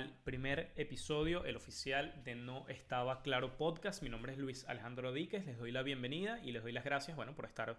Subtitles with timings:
[0.00, 4.02] al primer episodio, el oficial de No Estaba Claro Podcast.
[4.02, 7.16] Mi nombre es Luis Alejandro Díquez, les doy la bienvenida y les doy las gracias,
[7.16, 7.76] bueno, por estar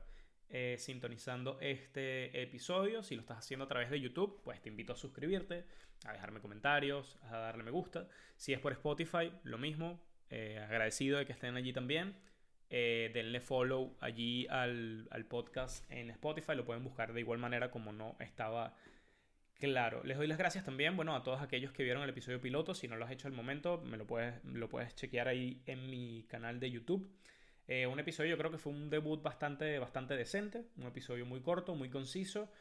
[0.50, 3.02] eh, sintonizando este episodio.
[3.02, 5.66] Si lo estás haciendo a través de YouTube, pues te invito a suscribirte,
[6.06, 8.08] a dejarme comentarios, a darle me gusta.
[8.38, 12.16] Si es por Spotify, lo mismo, eh, agradecido de que estén allí también.
[12.70, 17.72] Eh, denle follow allí al, al podcast en Spotify, lo pueden buscar de igual manera
[17.72, 18.76] como no estaba
[19.62, 22.74] Claro, les doy las gracias también, bueno, a todos aquellos que vieron el episodio piloto.
[22.74, 25.88] Si no lo has hecho al momento, me lo puedes, lo puedes chequear ahí en
[25.88, 27.08] mi canal de YouTube.
[27.68, 31.42] Eh, un episodio yo creo que fue un debut bastante, bastante decente, un episodio muy
[31.42, 32.52] corto, muy conciso,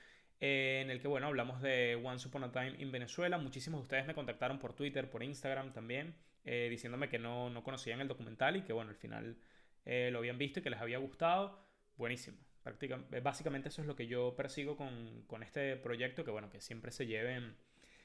[0.41, 3.39] eh, en el que, bueno, hablamos de Once Upon a Time en Venezuela.
[3.39, 6.15] Muchísimos de ustedes me contactaron por Twitter, por Instagram también,
[6.45, 9.39] eh, diciéndome que no, no conocían el documental y que, bueno, al final
[9.87, 11.67] lo habían visto y que les había gustado.
[11.97, 12.50] Buenísimo.
[12.63, 16.61] Prácticamente, básicamente eso es lo que yo persigo con, con, este proyecto, que bueno, que
[16.61, 17.57] siempre se lleven,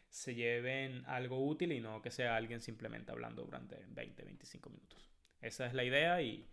[0.09, 5.09] se lleven algo útil y no que sea alguien simplemente hablando durante 20, 25 minutos.
[5.41, 6.47] Esa es la idea y,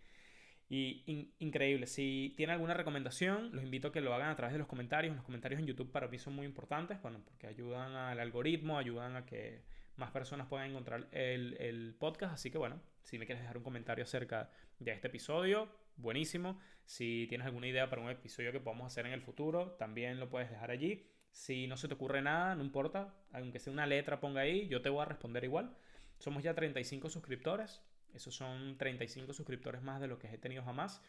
[0.69, 1.87] y increíble.
[1.87, 5.15] Si tienen alguna recomendación, los invito a que lo hagan a través de los comentarios.
[5.15, 9.15] Los comentarios en YouTube para mí son muy importantes, bueno, porque ayudan al algoritmo, ayudan
[9.15, 9.61] a que
[9.95, 12.33] más personas puedan encontrar el, el podcast.
[12.33, 16.59] Así que bueno, si me quieres dejar un comentario acerca de este episodio, buenísimo.
[16.85, 20.29] Si tienes alguna idea para un episodio que podamos hacer en el futuro, también lo
[20.29, 21.07] puedes dejar allí.
[21.31, 24.81] Si no se te ocurre nada, no importa, aunque sea una letra ponga ahí, yo
[24.81, 25.75] te voy a responder igual.
[26.19, 27.81] Somos ya 35 suscriptores,
[28.13, 31.01] esos son 35 suscriptores más de lo que he tenido jamás.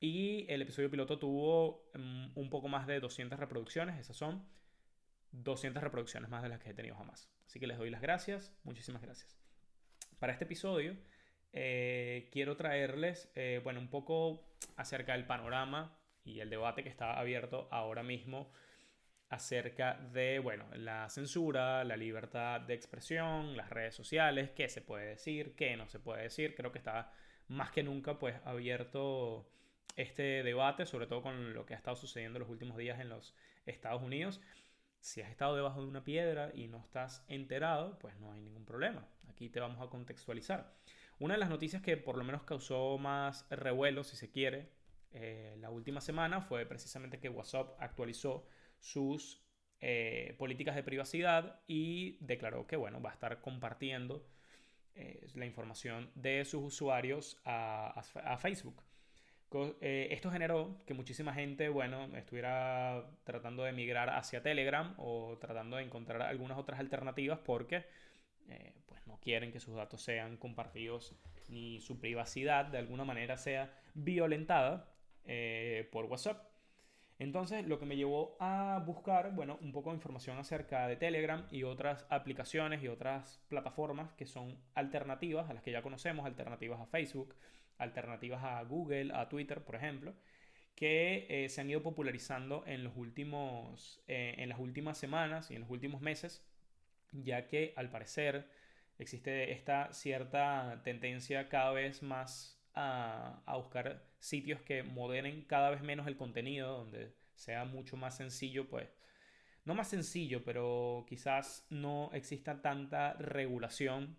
[0.00, 4.46] Y el episodio piloto tuvo mm, un poco más de 200 reproducciones, esas son
[5.32, 7.30] 200 reproducciones más de las que he tenido jamás.
[7.46, 9.36] Así que les doy las gracias, muchísimas gracias.
[10.18, 10.96] Para este episodio
[11.56, 14.44] eh, quiero traerles, eh, bueno, un poco
[14.76, 18.50] acerca del panorama y el debate que está abierto ahora mismo
[19.28, 25.06] acerca de, bueno, la censura, la libertad de expresión, las redes sociales, qué se puede
[25.06, 26.56] decir, qué no se puede decir.
[26.56, 27.12] Creo que está
[27.48, 29.48] más que nunca, pues, abierto
[29.96, 33.08] este debate, sobre todo con lo que ha estado sucediendo en los últimos días en
[33.08, 34.40] los Estados Unidos.
[35.00, 38.64] Si has estado debajo de una piedra y no estás enterado, pues no hay ningún
[38.64, 39.06] problema.
[39.28, 40.74] Aquí te vamos a contextualizar.
[41.20, 44.68] Una de las noticias que por lo menos causó más revuelo, si se quiere,
[45.12, 48.48] eh, la última semana fue precisamente que WhatsApp actualizó
[48.80, 49.40] sus
[49.80, 54.26] eh, políticas de privacidad y declaró que bueno, va a estar compartiendo
[54.96, 58.02] eh, la información de sus usuarios a,
[58.40, 58.82] Facebook.
[59.80, 65.84] esto generó que muchísima gente, bueno, estuviera tratando de migrar hacia Telegram o tratando de
[65.84, 67.84] encontrar algunas otras alternativas porque
[68.48, 71.14] eh, pues no quieren que sus datos sean compartidos
[71.48, 74.88] ni su privacidad de alguna manera sea violentada
[75.24, 76.50] eh, por WhatsApp.
[77.18, 81.46] Entonces, lo que me llevó a buscar, bueno, un poco de información acerca de Telegram
[81.50, 86.80] y otras aplicaciones y otras plataformas que son alternativas a las que ya conocemos, alternativas
[86.80, 87.36] a Facebook,
[87.78, 90.12] alternativas a Google, a Twitter, por ejemplo,
[90.74, 95.60] que eh, se han ido popularizando en, los últimos, en las últimas semanas y en
[95.60, 96.44] los últimos meses
[97.22, 98.48] ya que al parecer
[98.98, 106.06] existe esta cierta tendencia cada vez más a, buscar sitios que moderen cada vez menos
[106.06, 108.88] el contenido, donde sea mucho más sencillo, pues,
[109.64, 114.16] no más sencillo, pero quizás no exista tanta regulación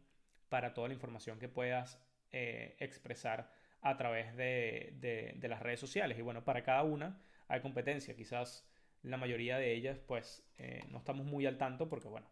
[0.50, 2.01] para toda la información que puedas
[2.31, 3.51] eh, expresar
[3.81, 6.17] a través de, las redes sociales.
[6.17, 8.67] Y bueno, para cada una hay competencia, quizás
[9.03, 12.27] la mayoría de ellas, pues, eh, no estamos muy al tanto porque, bueno,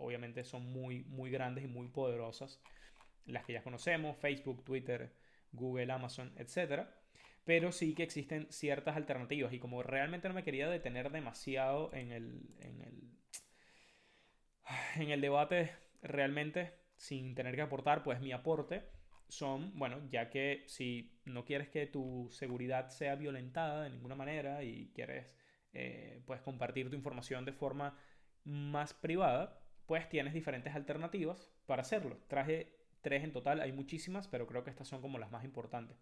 [0.00, 2.60] obviamente son muy, muy grandes y muy poderosas,
[3.26, 5.12] las que ya conocemos, Facebook, Twitter,
[5.52, 6.88] Google, Amazon, etc.
[7.44, 12.12] Pero sí que existen ciertas alternativas y como realmente no me quería detener demasiado en
[12.12, 13.10] el, en el,
[14.96, 15.72] en el debate
[16.02, 18.82] realmente sin tener que aportar, pues mi aporte
[19.28, 24.62] son, bueno, ya que si no quieres que tu seguridad sea violentada de ninguna manera
[24.62, 25.26] y quieres
[25.72, 27.96] eh, pues compartir tu información de forma
[28.44, 29.59] más privada,
[29.90, 32.16] pues tienes diferentes alternativas para hacerlo.
[32.28, 35.96] Traje tres en total, hay muchísimas, pero creo que estas son como las más importantes.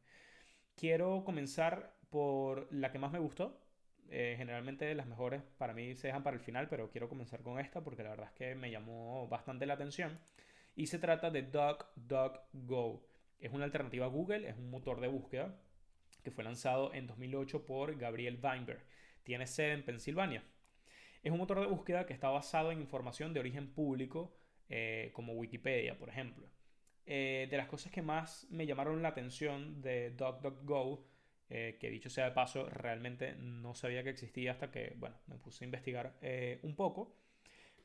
[0.76, 3.58] Quiero comenzar por la que más me gustó.
[4.10, 7.58] Eh, generalmente las mejores para mí se dejan para el final, pero quiero comenzar con
[7.58, 10.18] esta porque la verdad es que me llamó bastante la atención.
[10.76, 13.06] Y se trata de DuckDuckGo.
[13.40, 15.56] Es una alternativa a Google, es un motor de búsqueda
[16.22, 18.84] que fue lanzado en 2008 por Gabriel Weinberg.
[19.22, 20.44] Tiene sede en Pensilvania.
[21.22, 24.34] Es un motor de búsqueda que está basado en información de origen público,
[24.68, 26.48] eh, como Wikipedia, por ejemplo.
[27.06, 31.06] Eh, de las cosas que más me llamaron la atención de DuckDuckGo,
[31.50, 35.36] eh, que dicho sea de paso, realmente no sabía que existía hasta que, bueno, me
[35.38, 36.18] puse a investigar
[36.62, 37.16] un poco.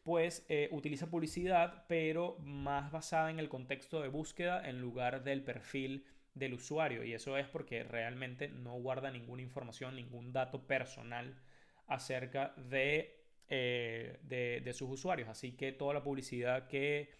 [0.03, 5.43] pues eh, utiliza publicidad, pero más basada en el contexto de búsqueda en lugar del
[5.43, 7.03] perfil del usuario.
[7.03, 11.41] Y eso es porque realmente no guarda ninguna información, ningún dato personal
[11.87, 15.29] acerca de, eh, de, sus usuarios.
[15.29, 17.11] Así que toda la publicidad que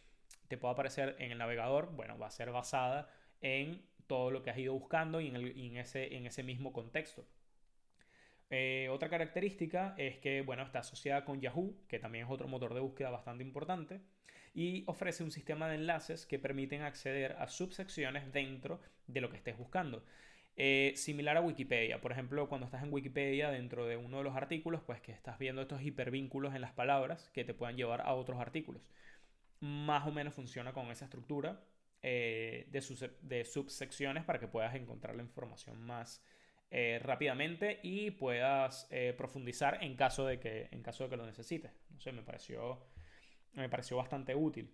[0.48, 3.10] te pueda aparecer en el navegador, bueno, va a ser basada
[3.42, 7.25] en todo lo que has ido buscando y en, ese, en ese mismo contexto.
[8.50, 12.74] Eh, otra característica es que bueno, está asociada con Yahoo, que también es otro motor
[12.74, 14.02] de búsqueda bastante importante,
[14.54, 19.38] y ofrece un sistema de enlaces que permiten acceder a subsecciones dentro de lo que
[19.38, 20.06] estés buscando.
[20.55, 24.35] Eh, similar a Wikipedia, por ejemplo, cuando estás en Wikipedia dentro de uno de los
[24.35, 28.13] artículos, pues que estás viendo estos hipervínculos en las palabras que te puedan llevar a
[28.13, 28.83] otros artículos.
[29.61, 31.63] Más o menos funciona con esa estructura
[32.03, 36.23] eh, de, subsecciones para que puedas encontrar la información más
[36.69, 41.71] eh, rápidamente y puedas profundizar en caso, de que, en caso de que lo necesites.
[41.89, 42.85] No sé, me pareció,
[43.53, 44.71] me pareció bastante útil.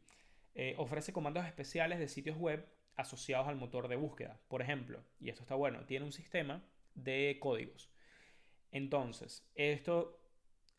[0.77, 2.67] ofrece comandos especiales de sitios web
[2.99, 4.39] asociados al motor de búsqueda.
[4.47, 6.63] Por ejemplo, y esto está bueno, tiene un sistema
[6.95, 7.89] de códigos.
[8.71, 10.19] Entonces, esto,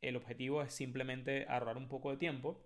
[0.03, 2.65] el objetivo es simplemente ahorrar un poco de tiempo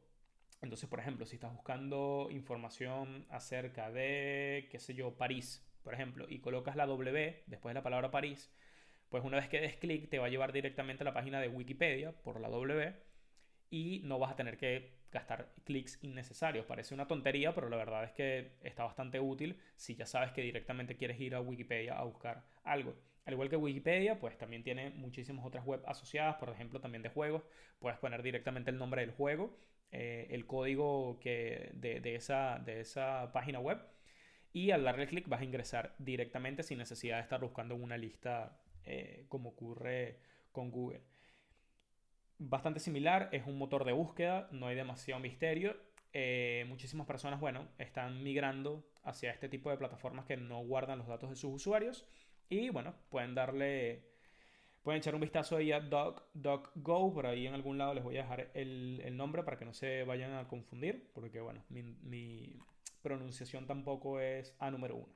[0.65, 6.25] entonces, por ejemplo, si estás buscando información acerca de, qué sé yo, París, por ejemplo,
[6.27, 8.51] y colocas la W después de la palabra París,
[9.11, 11.49] pues una vez que des clic te va a llevar directamente a la página de
[11.49, 12.95] Wikipedia por la W
[13.69, 16.67] y no vas a tener que gastar clics innecesarios.
[16.67, 20.43] Parece una tontería, pero la verdad es que está bastante útil si ya sabes que
[20.43, 22.95] directamente quieres ir a Wikipedia a buscar algo.
[23.25, 27.09] Al igual que Wikipedia, pues también tiene muchísimas otras web asociadas, por ejemplo, también de
[27.09, 27.43] juegos.
[27.79, 29.57] Puedes poner directamente el nombre del juego
[29.97, 33.79] eh, el código que de, esa, de esa página web
[34.53, 38.61] y al darle clic vas a ingresar directamente sin necesidad de estar buscando una lista
[38.85, 40.19] eh, como ocurre
[40.51, 41.01] con Google.
[42.39, 45.77] Bastante similar, es un motor de búsqueda, no hay demasiado misterio.
[46.13, 51.09] Eh, muchísimas personas, bueno, están migrando hacia este tipo de plataformas que no guardan los
[51.09, 52.07] datos de sus usuarios
[52.49, 54.15] y, bueno, pueden darle
[54.85, 58.23] Pueden echar un vistazo ahí a DocGo, por ahí en algún lado les voy a
[58.23, 62.61] dejar el, nombre para que no se vayan a confundir, porque bueno, mi,
[63.01, 65.09] pronunciación tampoco es A número uno.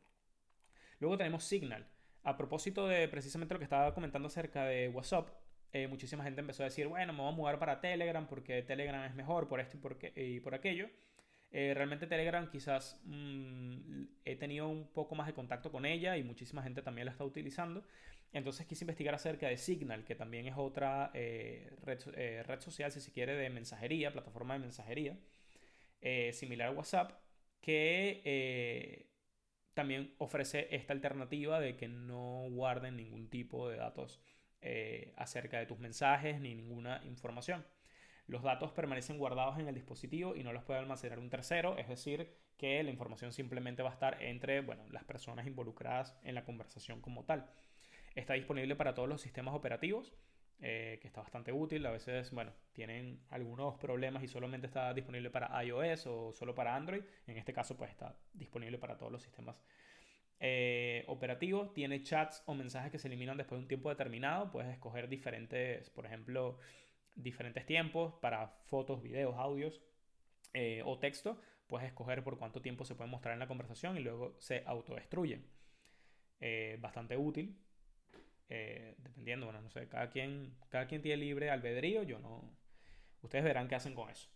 [1.00, 1.86] Luego tenemos Signal.
[2.22, 5.28] A propósito de precisamente lo que estaba comentando acerca de WhatsApp,
[5.72, 9.04] eh, muchísima gente empezó a decir, bueno, me voy a mudar para Telegram porque Telegram
[9.04, 10.88] es mejor por esto y por, y por aquello.
[11.50, 16.22] Eh, realmente Telegram quizás mm, he tenido un poco más de contacto con ella y
[16.22, 17.84] muchísima gente también la está utilizando.
[18.32, 21.70] Entonces quise investigar acerca de Signal, que también es otra eh,
[22.14, 25.18] eh, red, social, si se quiere, de mensajería, plataforma de mensajería,
[26.32, 27.12] similar a WhatsApp,
[27.62, 29.08] que
[29.72, 34.20] también ofrece esta alternativa de que no guarden ningún tipo de datos
[35.16, 37.64] acerca de tus mensajes ni ninguna información.
[38.28, 41.88] Los datos permanecen guardados en el dispositivo y no los puede almacenar un tercero, es
[41.88, 46.44] decir, que la información simplemente va a estar entre bueno, las personas involucradas en la
[46.44, 47.48] conversación como tal.
[48.14, 50.12] Está disponible para todos los sistemas operativos,
[50.60, 51.86] eh, que está bastante útil.
[51.86, 56.76] A veces, bueno, tienen algunos problemas y solamente está disponible para iOS o solo para
[56.76, 57.02] Android.
[57.28, 59.56] En este caso, pues está disponible para todos los sistemas
[60.40, 61.72] eh, operativos.
[61.72, 64.50] Tiene chats o mensajes que se eliminan después de un tiempo determinado.
[64.50, 66.58] Puedes escoger diferentes, por ejemplo,
[67.14, 69.80] diferentes tiempos para fotos, videos, audios
[70.54, 71.40] eh, o texto.
[71.66, 75.46] Puedes escoger por cuánto tiempo se puede mostrar en la conversación y luego se autodestruyen.
[76.80, 77.58] bastante útil
[78.48, 82.56] eh, dependiendo, bueno, no sé, cada quien, cada quien tiene libre albedrío, yo no...
[83.20, 84.28] Ustedes verán qué hacen con eso.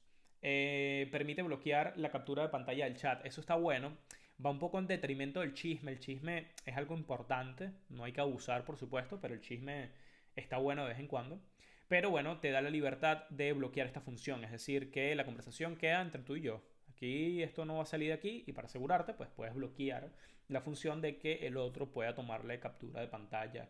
[0.42, 3.96] Eh, permite bloquear la captura de pantalla del chat, eso está bueno.
[4.44, 8.20] Va un poco en detrimento del chisme, el chisme es algo importante, no hay que
[8.20, 9.90] abusar por supuesto, pero el chisme
[10.34, 11.40] está bueno de vez en cuando.
[11.88, 15.76] Pero bueno, te da la libertad de bloquear esta función, es decir, que la conversación
[15.76, 16.62] queda entre tú y yo.
[16.88, 20.10] Aquí esto no va a salir de aquí y para asegurarte, pues puedes bloquear
[20.48, 23.68] la función de que el otro pueda tomarle captura de pantalla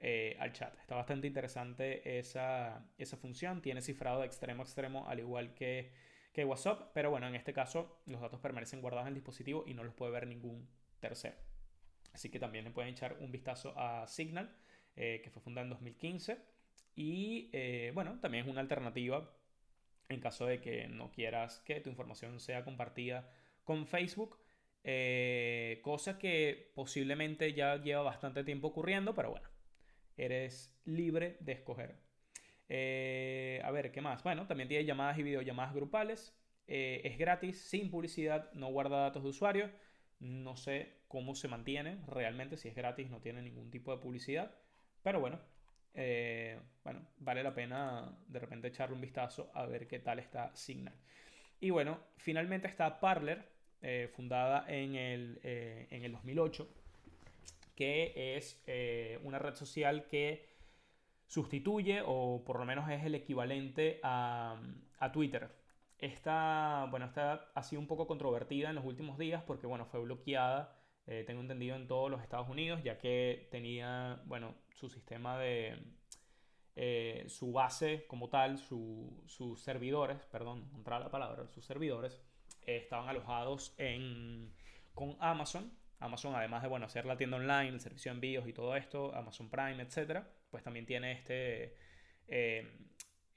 [0.00, 0.78] eh, al chat.
[0.78, 2.84] Está bastante interesante esa,
[3.20, 3.60] función.
[3.60, 5.92] Tiene cifrado de extremo a extremo, al igual que,
[6.38, 6.92] que WhatsApp.
[6.94, 9.92] Pero bueno, en este caso los datos permanecen guardados en el dispositivo y no los
[9.92, 10.68] puede ver ningún
[11.00, 11.34] tercero.
[12.12, 14.48] Así que también le pueden echar un vistazo a Signal,
[14.94, 16.38] eh, que fue fundada en 2015.
[16.94, 19.34] Y eh, bueno, también es una alternativa
[20.08, 23.28] en caso de que no quieras que tu información sea compartida
[23.64, 24.38] con Facebook.
[25.82, 29.48] cosa que posiblemente ya lleva bastante tiempo ocurriendo, pero bueno,
[30.16, 32.07] eres libre de escoger.
[32.68, 34.22] Eh, a ver, ¿qué más?
[34.22, 36.34] Bueno, también tiene llamadas y videollamadas grupales.
[36.66, 39.70] Eh, es gratis, sin publicidad, no guarda datos de usuario.
[40.20, 44.54] No sé cómo se mantiene realmente, si es gratis, no tiene ningún tipo de publicidad.
[45.02, 45.40] Pero bueno,
[45.94, 50.54] eh, bueno, vale la pena de repente echarle un vistazo a ver qué tal está
[50.54, 50.94] Signal.
[51.60, 53.56] Y bueno, finalmente está Parler,
[54.12, 56.68] fundada en el, eh, en el 2008,
[57.76, 58.60] que es
[59.22, 60.47] una red social que
[61.28, 64.60] sustituye o por lo menos es el equivalente a,
[64.98, 65.48] a Twitter.
[65.98, 70.00] Esta, bueno, esta ha sido un poco controvertida en los últimos días porque, bueno, fue
[70.00, 75.38] bloqueada, eh, tengo entendido, en todos los Estados Unidos, ya que tenía, bueno, su sistema
[75.38, 75.76] de,
[76.76, 82.22] eh, su base como tal, sus servidores, perdón, encontrar la palabra, sus servidores,
[82.66, 84.54] eh, estaban alojados en,
[84.94, 85.72] con Amazon.
[85.98, 89.12] Amazon, además de, bueno, hacer la tienda online, el servicio de envíos y todo esto,
[89.16, 91.76] Amazon Prime, etcétera, pues también tiene este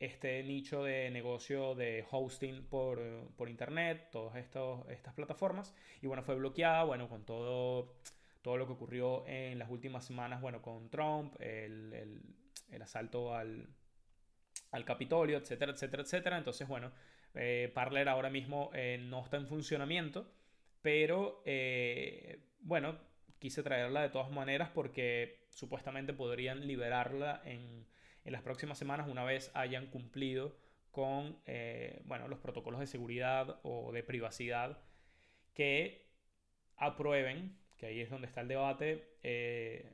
[0.01, 2.99] este nicho de negocio de hosting por,
[3.47, 5.75] internet, todas estas plataformas.
[6.01, 7.93] Y bueno, fue bloqueada, bueno, con todo,
[8.41, 12.19] todo lo que ocurrió en las últimas semanas, bueno, con Trump, el,
[12.81, 13.69] asalto al,
[14.85, 16.37] Capitolio, etcétera, etcétera, etcétera.
[16.39, 16.91] Entonces, bueno,
[17.35, 20.33] eh, Parler ahora mismo eh, no está en funcionamiento,
[20.81, 22.97] pero eh, bueno,
[23.37, 27.85] quise traerla de todas maneras porque supuestamente podrían liberarla en
[28.23, 30.55] en las próximas semanas una vez hayan cumplido
[30.91, 34.79] con eh, bueno, los protocolos de seguridad o de privacidad
[35.53, 36.07] que
[36.77, 39.91] aprueben, que ahí es donde está el debate, eh,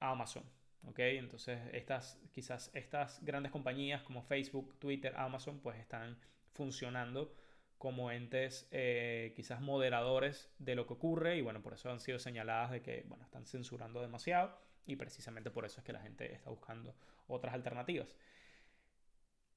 [0.00, 0.44] Amazon.
[0.86, 1.18] ¿okay?
[1.18, 6.18] Entonces, estas, quizás estas grandes compañías como Facebook, Twitter, Amazon, pues están
[6.52, 7.34] funcionando
[7.76, 12.18] como entes eh, quizás moderadores de lo que ocurre y bueno, por eso han sido
[12.18, 16.32] señaladas de que bueno, están censurando demasiado y precisamente por eso es que la gente
[16.34, 16.96] está buscando
[17.28, 18.16] otras alternativas.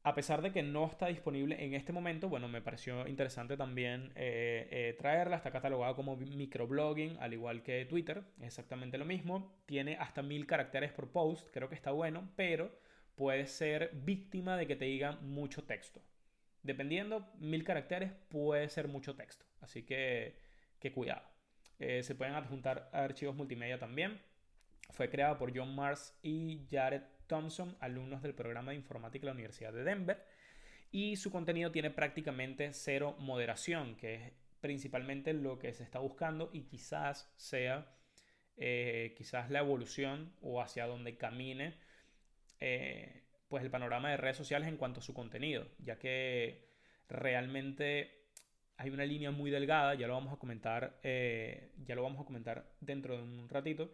[0.03, 4.11] A pesar de que no está disponible en este momento, bueno, me pareció interesante también
[4.15, 5.35] eh, eh, traerla.
[5.37, 8.23] Está catalogada como microblogging, al igual que Twitter.
[8.41, 9.53] exactamente lo mismo.
[9.67, 11.47] Tiene hasta mil caracteres por post.
[11.53, 12.71] Creo que está bueno, pero
[13.15, 16.01] puede ser víctima de que te digan mucho texto.
[16.63, 19.45] Dependiendo, mil caracteres puede ser mucho texto.
[19.61, 20.35] Así que,
[20.95, 21.27] cuidado.
[21.77, 24.19] Eh, se pueden adjuntar archivos multimedia también.
[24.91, 29.33] Fue creada por John Mars y Jared Thompson, alumnos del programa de informática de la
[29.33, 30.25] Universidad de Denver.
[30.91, 36.49] Y su contenido tiene prácticamente cero moderación, que es principalmente lo que se está buscando
[36.53, 37.87] y quizás sea
[38.57, 41.75] eh, quizás la evolución o hacia donde camine
[42.59, 46.69] eh, pues el panorama de redes sociales en cuanto a su contenido, ya que
[47.09, 48.21] realmente
[48.77, 52.25] hay una línea muy delgada, ya lo vamos a comentar, eh, ya lo vamos a
[52.25, 53.93] comentar dentro de un ratito,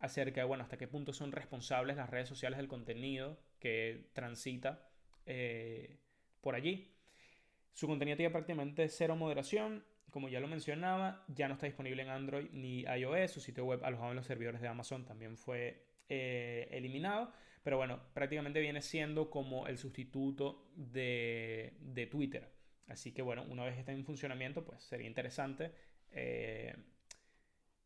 [0.00, 4.88] acerca de, bueno, hasta qué punto son responsables las redes sociales del contenido que transita
[5.26, 5.98] eh,
[6.40, 6.94] por allí.
[7.72, 9.84] Su contenido tiene prácticamente cero moderación.
[10.10, 13.30] Como ya lo mencionaba, ya no está disponible en Android ni iOS.
[13.30, 17.32] Su sitio web alojado en los servidores de Amazon también fue eh, eliminado.
[17.62, 22.50] Pero bueno, prácticamente viene siendo como el sustituto de, de, Twitter.
[22.86, 25.72] Así que bueno, una vez esté en funcionamiento, pues sería interesante
[26.12, 26.74] eh,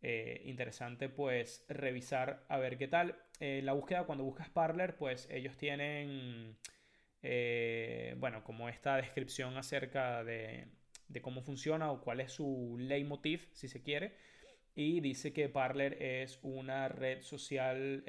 [0.03, 3.17] eh, interesante pues revisar a ver qué tal.
[3.39, 6.57] Eh, la búsqueda cuando buscas Parler pues ellos tienen
[7.23, 10.67] eh, bueno como esta descripción acerca de,
[11.09, 14.17] de, cómo funciona o cuál es su leitmotiv si se quiere
[14.75, 18.03] y dice que Parler es una red social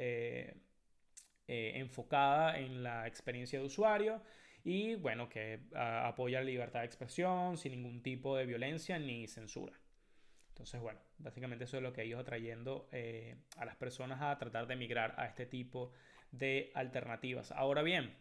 [1.48, 4.22] enfocada en la experiencia de usuario
[4.64, 9.83] y bueno que apoya la libertad de expresión sin ningún tipo de violencia ni censura.
[10.54, 14.38] Entonces, bueno, básicamente eso es lo que ha ido atrayendo eh, a las personas a
[14.38, 15.92] tratar de migrar a este tipo
[16.32, 17.52] de alternativas.
[17.52, 18.14] Ahora bien,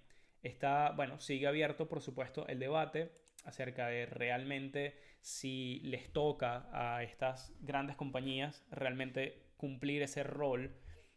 [0.43, 3.13] está, bueno, sigue abierto, por supuesto, el debate
[3.45, 10.75] acerca de realmente si les toca a estas grandes compañías realmente cumplir ese rol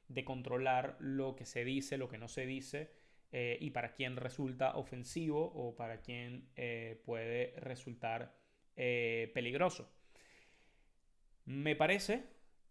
[0.09, 2.91] de controlar lo que se dice, lo que no se dice,
[3.31, 8.35] eh, y para quién resulta ofensivo o para quién eh, puede resultar
[8.75, 9.94] peligroso.
[11.45, 12.23] Me parece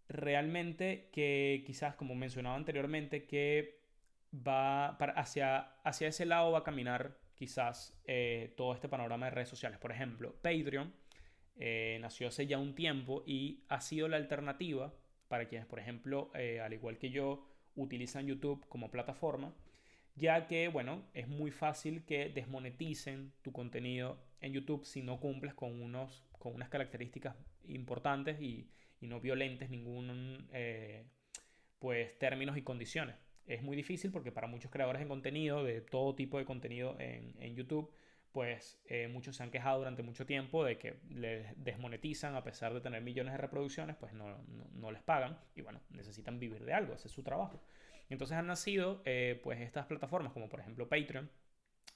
[0.08, 3.80] realmente que quizás, como mencionaba anteriormente, que
[4.34, 9.48] va hacia, hacia ese lado va a caminar quizás eh, todo este panorama de redes
[9.48, 9.78] sociales.
[9.78, 10.92] Por ejemplo, Patreon
[11.56, 14.92] eh, nació hace ya un tiempo y ha sido la alternativa
[15.28, 19.52] para quienes, por ejemplo, eh, al igual que yo, utilizan YouTube como plataforma,
[20.14, 25.54] ya que, bueno, es muy fácil que desmoneticen tu contenido en YouTube si no cumples
[25.54, 27.34] con, unos, con unas características
[27.68, 31.04] importantes y, no violentes ningún eh,
[31.78, 33.16] pues, términos y condiciones.
[33.46, 37.54] Es muy difícil porque para muchos creadores de contenido, de todo tipo de contenido en,
[37.54, 37.92] YouTube,
[38.32, 42.72] pues eh, muchos se han quejado durante mucho tiempo de que les desmonetizan a pesar
[42.72, 44.38] de tener millones de reproducciones, pues no,
[44.72, 47.62] no, les pagan y bueno, necesitan vivir de algo, ese es su trabajo.
[48.08, 51.30] Entonces han nacido eh, pues estas plataformas como por ejemplo Patreon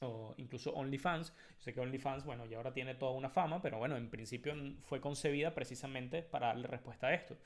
[0.01, 1.33] o incluso OnlyFans.
[1.33, 4.55] Yo sé que OnlyFans, bueno, ya ahora tiene toda una fama, pero bueno, en principio
[4.83, 7.37] fue concebida precisamente para darle respuesta a esto.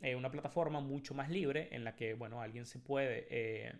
[0.00, 3.74] Eh, una plataforma mucho más libre en la que, bueno, alguien se puede eh,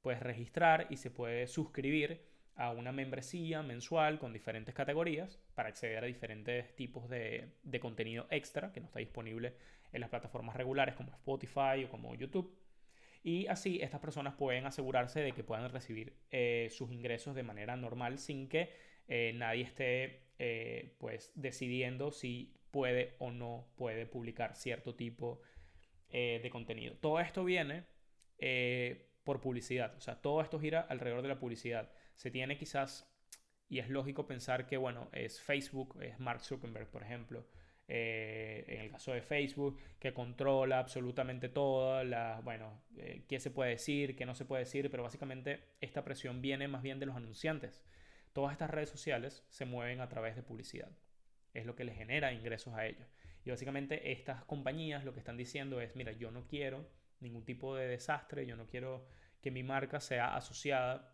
[0.00, 2.22] pues registrar y se puede suscribir
[2.56, 8.26] a una membresía mensual con diferentes categorías para acceder a diferentes tipos de, de contenido
[8.30, 9.54] extra que no está disponible
[9.92, 12.61] en las plataformas regulares como Spotify o como YouTube.
[13.22, 17.76] Y así estas personas pueden asegurarse de que puedan recibir eh, sus ingresos de manera
[17.76, 18.70] normal sin que
[19.06, 25.40] eh, nadie esté eh, pues decidiendo si puede o no puede publicar cierto tipo
[26.10, 26.94] de contenido.
[26.96, 27.84] Todo esto viene
[29.24, 31.90] por publicidad, o sea, todo esto gira alrededor de la publicidad.
[32.16, 33.10] Se tiene quizás,
[33.70, 37.46] y es lógico pensar que, bueno, es Facebook, es Mark Zuckerberg, por ejemplo,
[37.88, 43.50] eh, en el caso de Facebook, que controla absolutamente todo, la, bueno, eh, qué se
[43.50, 47.06] puede decir, qué no se puede decir, pero básicamente esta presión viene más bien de
[47.06, 47.82] los anunciantes.
[48.32, 50.90] Todas estas redes sociales se mueven a través de publicidad.
[51.52, 53.06] Es lo que les genera ingresos a ellos.
[53.44, 56.88] Y básicamente estas compañías lo que están diciendo es, mira, yo no quiero
[57.20, 59.06] ningún tipo de desastre, yo no quiero
[59.42, 61.12] que mi marca sea asociada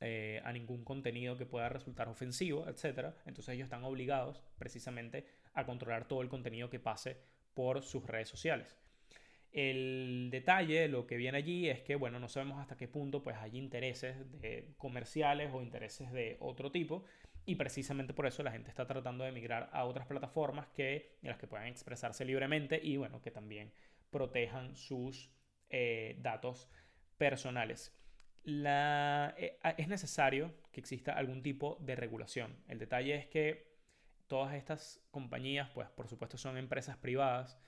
[0.00, 3.14] eh, a ningún contenido que pueda resultar ofensivo, etc.
[3.26, 7.16] Entonces ellos están obligados precisamente a controlar todo el contenido que pase
[7.54, 8.76] por sus redes sociales.
[9.52, 13.36] El detalle, lo que viene allí es que, bueno, no sabemos hasta qué punto pues
[13.36, 14.16] hay intereses
[14.76, 17.04] comerciales o intereses de otro tipo
[17.46, 21.30] y precisamente por eso la gente está tratando de migrar a otras plataformas que, en
[21.30, 23.72] las que puedan expresarse libremente y, bueno, que también
[24.10, 25.32] protejan sus
[25.68, 26.70] eh, datos
[27.16, 27.96] personales.
[28.44, 32.56] Eh, es necesario que exista algún tipo de regulación.
[32.68, 33.69] El detalle es que
[34.30, 37.58] todas estas compañías, pues por supuesto son empresas privadas.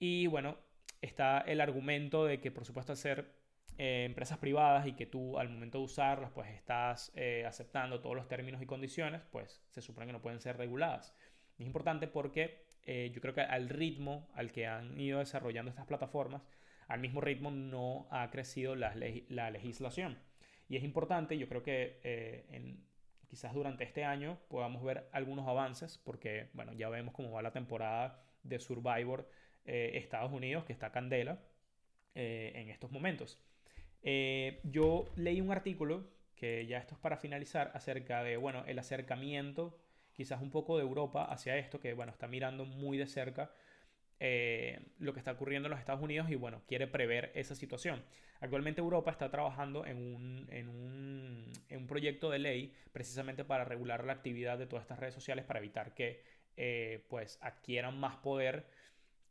[0.00, 0.58] Y bueno,
[1.00, 3.32] está el argumento de que por supuesto al ser
[3.78, 8.16] eh, empresas privadas y que tú al momento de usarlas pues estás eh, aceptando todos
[8.16, 11.14] los términos y condiciones, pues se supone que no pueden ser reguladas.
[11.58, 15.86] es importante porque eh, yo creo que al ritmo al que han ido desarrollando estas
[15.86, 16.42] plataformas,
[16.88, 18.94] al mismo ritmo no ha crecido la,
[19.28, 20.18] la legislación.
[20.68, 22.00] Y es importante, yo creo que
[22.50, 22.84] en,
[23.34, 27.50] quizás durante este año podamos ver algunos avances, porque bueno, ya vemos cómo va la
[27.50, 29.28] temporada de Survivor
[29.64, 31.40] eh, Estados Unidos, que está candela
[32.14, 33.42] eh, en estos momentos.
[34.02, 38.78] Eh, yo leí un artículo, que ya esto es para finalizar, acerca de, bueno, el
[38.78, 39.80] acercamiento
[40.12, 43.50] quizás un poco de Europa hacia esto, que bueno, está mirando muy de cerca
[44.20, 48.02] eh, lo que está ocurriendo en los Estados Unidos y bueno, quiere prever esa situación.
[48.40, 50.93] Actualmente Europa está trabajando en un, en un,
[51.84, 55.58] un proyecto de ley precisamente para regular la actividad de todas estas redes sociales para
[55.60, 56.22] evitar que
[56.56, 58.66] eh, pues adquieran más poder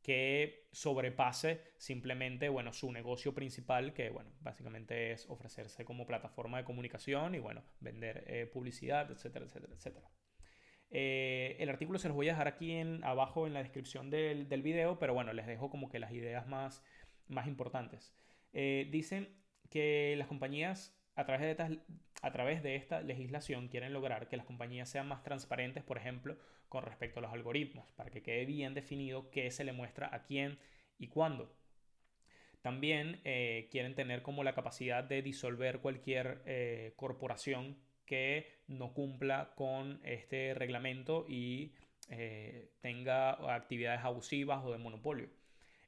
[0.04, 6.66] que sobrepase simplemente bueno, su negocio principal, que bueno, básicamente es ofrecerse como plataforma de
[6.66, 10.10] comunicación y bueno, vender eh, publicidad, etcétera, etcétera, etcétera.
[10.92, 14.48] Eh, el artículo se los voy a dejar aquí en, abajo en la descripción del,
[14.48, 16.84] del, video, pero bueno, les dejo como que las ideas más,
[17.28, 18.14] más importantes.
[18.52, 19.30] Dicen
[19.72, 21.70] que las compañías a través, de esta,
[22.24, 26.38] a través de esta legislación quieren lograr que las compañías sean más transparentes, por ejemplo,
[26.70, 30.24] con respecto a los algoritmos, para que quede bien definido qué se le muestra a
[30.24, 30.58] quién
[30.98, 31.56] y cuándo.
[32.64, 40.00] También eh, quieren tener como la capacidad de disolver cualquier corporación que no cumpla con
[40.04, 41.74] este reglamento y
[42.10, 45.30] eh, tenga actividades abusivas o de monopolio.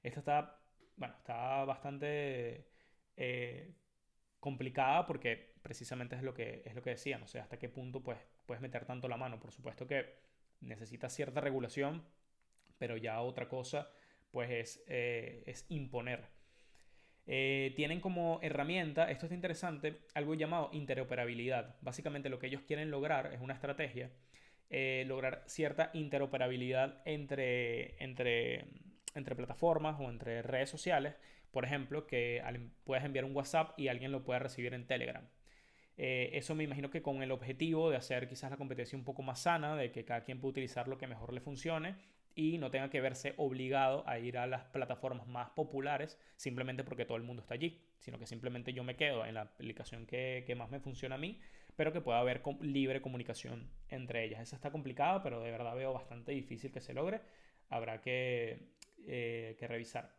[0.04, 0.60] Esto está,
[0.95, 2.67] bueno, está bastante
[3.17, 3.74] eh,
[4.39, 8.04] complicada porque precisamente es lo que, es lo que decía, no sé hasta qué punto
[8.04, 9.39] pues, puedes meter tanto la mano.
[9.39, 10.13] Por supuesto que
[10.62, 12.06] necesita cierta regulación,
[12.78, 13.89] pero ya otra cosa
[14.32, 16.36] pues es, eh, es imponer
[17.28, 21.75] eh, tienen como herramienta, esto es interesante, algo llamado interoperabilidad.
[21.82, 24.12] Básicamente lo que ellos quieren lograr es una estrategia,
[24.69, 28.65] eh, lograr cierta interoperabilidad entre, entre,
[29.15, 31.15] entre plataformas o entre redes sociales.
[31.51, 32.43] Por ejemplo, que
[32.84, 35.25] puedas enviar un WhatsApp y alguien lo pueda recibir en Telegram.
[35.97, 39.21] Eh, eso me imagino que con el objetivo de hacer quizás la competencia un poco
[39.21, 41.95] más sana, de que cada quien pueda utilizar lo que mejor le funcione
[42.36, 47.05] y no tenga que verse obligado a ir a las plataformas más populares simplemente porque
[47.05, 50.43] todo el mundo está allí, sino que simplemente yo me quedo en la aplicación que,
[50.45, 51.39] que más me funciona a mí,
[51.77, 54.41] pero que pueda haber libre comunicación entre ellas.
[54.41, 57.21] Eso está complicado, pero de verdad veo bastante difícil que se logre.
[57.69, 58.73] Habrá que,
[59.08, 60.13] eh, que revisar.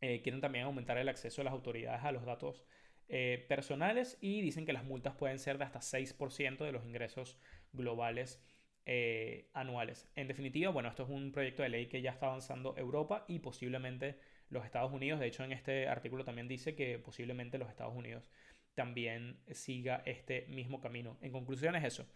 [0.00, 2.64] Eh, quieren también aumentar el acceso de las autoridades a los datos
[3.08, 7.38] eh, personales y dicen que las multas pueden ser de hasta 6% de los ingresos
[7.72, 8.42] globales
[8.86, 10.08] eh, anuales.
[10.14, 13.38] En definitiva, bueno, esto es un proyecto de ley que ya está avanzando Europa y
[13.38, 14.18] posiblemente
[14.50, 15.20] los Estados Unidos.
[15.20, 18.30] De hecho, en este artículo también dice que posiblemente los Estados Unidos
[18.74, 21.16] también siga este mismo camino.
[21.20, 22.06] En conclusión es eso.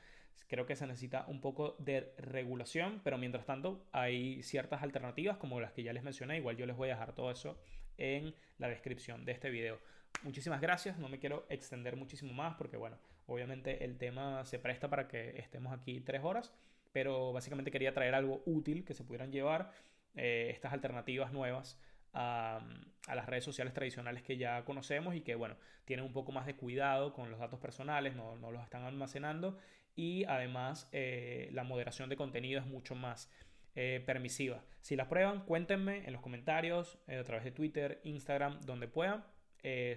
[0.49, 5.61] Creo que se necesita un poco de regulación, pero mientras tanto hay ciertas alternativas como
[5.61, 6.39] las que ya les mencioné.
[6.39, 7.61] Igual yo les voy a dejar todo eso
[7.99, 9.79] en la descripción de este video.
[10.23, 14.89] Muchísimas gracias, no me quiero extender muchísimo más porque bueno, obviamente el tema se presta
[14.89, 16.53] para que estemos aquí tres horas,
[16.93, 19.71] pero básicamente quería traer algo útil que se pudieran llevar
[20.17, 21.79] eh, estas alternativas nuevas
[22.13, 22.61] a,
[23.07, 26.57] las redes sociales tradicionales que ya conocemos y que, bueno, tienen un poco más de
[26.57, 29.57] cuidado con los datos personales, no, los están almacenando
[29.95, 33.31] y además eh, la moderación de contenido es mucho más
[33.77, 34.65] eh, permisiva.
[34.81, 39.25] Si la prueban, cuéntenme en los comentarios, a través de Twitter, Instagram, donde puedan.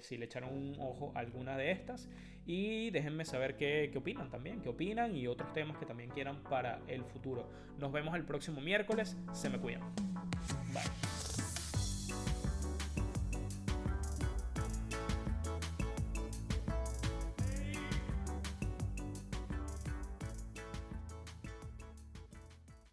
[0.01, 2.09] Si le echaron un ojo a alguna de estas
[2.45, 6.41] y déjenme saber qué, qué, opinan también, qué opinan y otros temas que también quieran
[6.43, 7.49] para el futuro.
[7.77, 9.83] Nos vemos el próximo miércoles, se me cuidan.